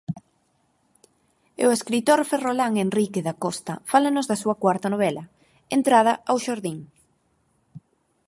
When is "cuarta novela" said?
4.63-5.23